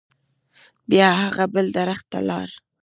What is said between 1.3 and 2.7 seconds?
بل درخت ته لاړ.